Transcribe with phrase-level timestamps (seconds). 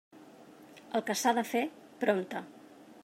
[0.99, 1.63] El que s'ha de fer,
[2.05, 2.43] prompte.